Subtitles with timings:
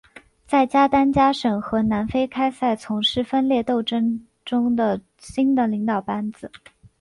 [0.47, 6.51] 在加丹加省和南非开赛从事分裂斗争中的新的领导班子。